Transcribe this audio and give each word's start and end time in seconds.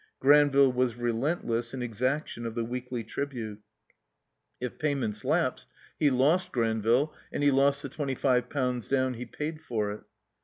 Gran 0.19 0.49
ville 0.49 0.71
was 0.71 0.95
relentless 0.95 1.75
in 1.75 1.81
eacaction 1.81 2.43
of 2.47 2.55
the 2.55 2.65
weekly 2.65 3.03
tribute. 3.03 3.61
If 4.59 4.79
pajmients 4.79 5.23
lapsed, 5.23 5.67
he 5.99 6.09
lost 6.09 6.51
Granville 6.51 7.13
and 7.31 7.43
he 7.43 7.51
lost 7.51 7.83
the 7.83 7.89
twenty 7.89 8.15
five 8.15 8.49
ixnmds 8.49 8.89
down 8.89 9.13
he 9.13 9.27
paid 9.27 9.61
for 9.61 9.91
it. 9.91 10.01